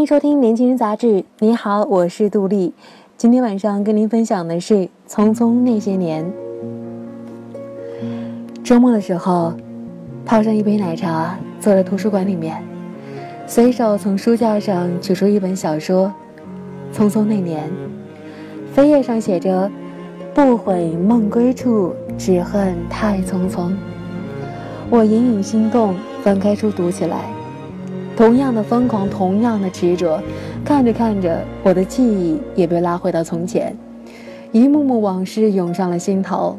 [0.00, 1.06] 欢迎收听《年轻人杂志》。
[1.40, 2.72] 你好，我是杜丽。
[3.18, 4.74] 今天晚上跟您分享的是
[5.06, 6.24] 《匆匆那些年》。
[8.64, 9.52] 周末的时候，
[10.24, 12.62] 泡上一杯奶茶，坐在图书馆里面，
[13.46, 16.10] 随手从书架上取出一本小说
[16.96, 17.70] 《匆匆那年》，
[18.80, 19.70] 扉页上写着
[20.32, 23.70] ：“不悔梦归处，只恨太匆匆。”
[24.88, 27.26] 我隐隐心动，翻开书读起来。
[28.20, 30.22] 同样的疯狂，同样的执着，
[30.62, 33.74] 看着看着，我的记忆也被拉回到从前，
[34.52, 36.58] 一幕幕往事涌上了心头。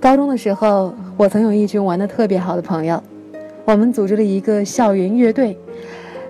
[0.00, 3.02] 高中的时候，我曾有一群玩的特别好的朋友，
[3.66, 5.58] 我们组织了一个校园乐队。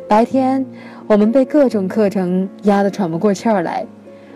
[0.08, 0.66] 白天，
[1.06, 3.86] 我们被各种课程压得喘不过气儿来，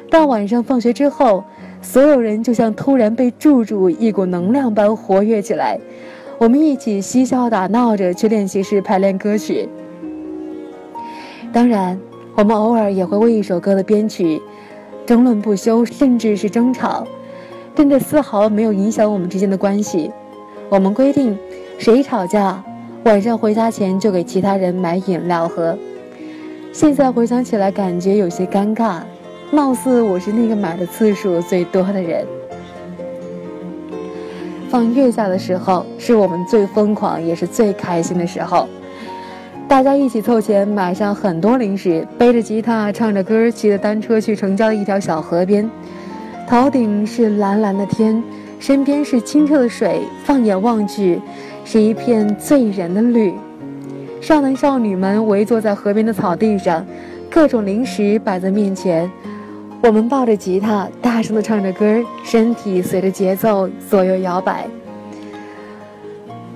[0.09, 1.42] 到晚上放学之后，
[1.83, 5.81] 所有人就像突然被注入一股能量般活跃起来。
[6.39, 9.69] 我们一起嬉笑打闹着去练习室排练歌曲。
[11.53, 11.98] 当然，
[12.36, 14.41] 我们偶尔也会为一首歌的编曲
[15.05, 17.05] 争论不休，甚至是争吵，
[17.75, 20.12] 但这丝毫没有影响我们之间的关系。
[20.69, 21.36] 我们规定，
[21.77, 22.62] 谁吵架，
[23.05, 25.77] 晚上回家前就给其他人买饮料喝。
[26.73, 29.00] 现在回想起来，感觉有些尴尬，
[29.50, 32.25] 貌似我是那个买的次数最多的人。
[34.69, 38.69] 放月下的时候，是我们最疯狂也是最开心的时候。
[39.66, 45.68] 大家一起凑钱买上很多零食，背着吉他唱着歌，骑着单车去城郊的一条小河边。
[46.46, 48.23] 头顶是蓝蓝的天，
[48.58, 51.20] 身边是清澈的水，放眼望去，
[51.64, 53.33] 是一片醉人的绿。
[54.20, 56.85] 少男少女们围坐在河边的草地上，
[57.30, 59.11] 各种零食摆在面前。
[59.80, 64.66] 我们抱着吉他，大声地唱着歌，身体随着节奏左右摇摆。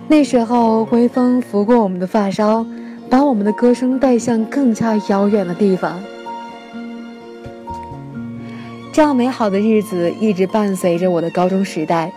[0.08, 2.66] 那时候，微风拂过我们的发梢，
[3.08, 5.98] 把我们的歌声带向更加遥远的地方。
[8.92, 12.12] 这样美好的日子一直伴随着我的高中时代。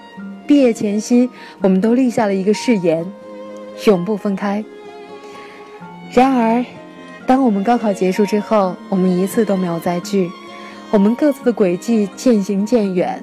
[0.47, 1.29] 毕业前夕，
[1.61, 3.05] 我们都立下了一个誓言：
[3.85, 4.65] 永不分开。
[6.11, 6.65] 然而，
[7.25, 10.29] 当我们高考结束之后，我们一次都没有再聚。
[10.95, 13.21] 我们各自的轨迹渐行渐远，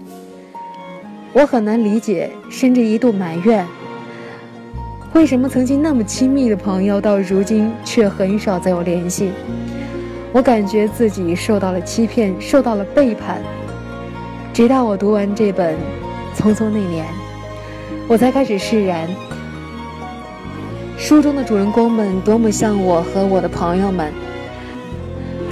[1.32, 3.66] 我很难理解，甚至一度埋怨，
[5.14, 9.32] 为什么曾经那么亲密的朋友，到如今却很少再有联系。
[10.34, 13.40] 我感觉自己受到了欺骗，受到了背叛。
[14.52, 15.74] 直到我读完这本
[16.38, 17.06] 《匆匆那年》，
[18.06, 19.08] 我才开始释然。
[20.98, 24.12] 书中的主人公们多么像我和我的朋友们。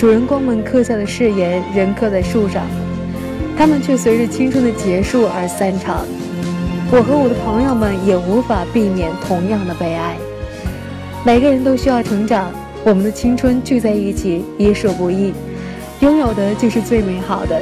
[0.00, 2.64] 主人公们刻下的誓言仍刻在树上，
[3.54, 6.06] 他们却随着青春的结束而散场。
[6.90, 10.16] 我和我的朋友们也无法避免同样的悲哀。
[11.22, 12.50] 每个人都需要成长，
[12.82, 15.34] 我们的青春聚在一起已属不易，
[16.00, 17.60] 拥有的就是最美好的。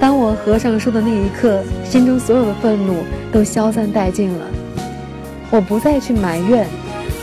[0.00, 4.46] 当我合上书的那一刻，心中所有的愤怒都消散殆尽了。
[5.50, 6.66] 我不再去埋怨。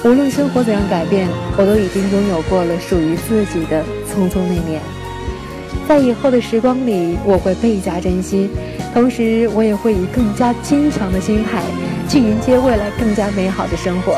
[0.03, 4.81] 无论生活怎样改变，我都已经拥有过了属于自己的匆匆那年。
[5.87, 8.49] 在以后的时光里，我会倍加珍惜，
[8.95, 11.61] 同时我也会以更加坚强的心态
[12.09, 14.17] 去迎接未来更加美好的生活。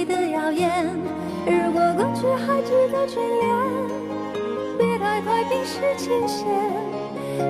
[3.07, 3.43] 眷恋，
[4.77, 6.47] 别太快冰释前嫌。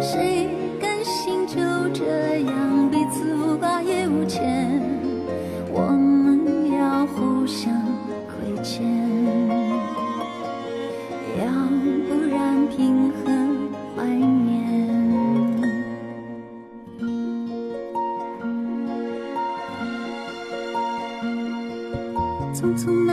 [0.01, 0.49] 谁
[0.79, 1.59] 甘心就
[1.93, 4.81] 这样彼此无挂也无牵？
[5.73, 7.80] 我们要互相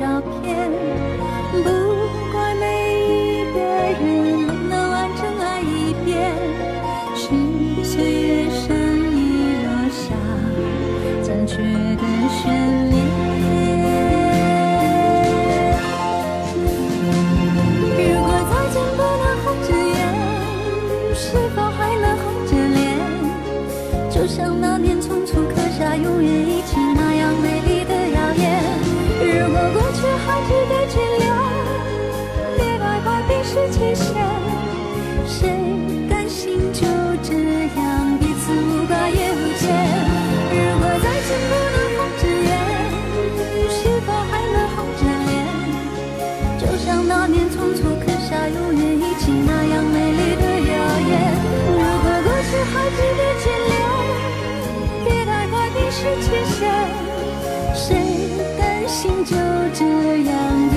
[0.00, 0.49] 照片。
[52.60, 53.72] 果过去还值得眷恋，
[55.04, 56.58] 别太快冰释前嫌。
[57.74, 57.88] 谁
[58.58, 59.34] 甘心就
[59.72, 59.80] 这
[60.28, 60.69] 样？